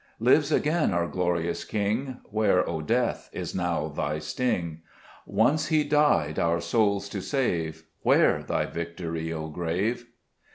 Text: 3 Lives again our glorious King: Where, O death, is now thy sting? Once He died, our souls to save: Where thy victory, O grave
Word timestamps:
3 0.17 0.33
Lives 0.33 0.51
again 0.51 0.93
our 0.95 1.05
glorious 1.07 1.63
King: 1.63 2.21
Where, 2.31 2.67
O 2.67 2.81
death, 2.81 3.29
is 3.33 3.53
now 3.53 3.87
thy 3.87 4.17
sting? 4.17 4.81
Once 5.27 5.67
He 5.67 5.83
died, 5.83 6.39
our 6.39 6.59
souls 6.59 7.07
to 7.09 7.21
save: 7.21 7.83
Where 8.01 8.41
thy 8.41 8.65
victory, 8.65 9.31
O 9.31 9.47
grave 9.47 10.07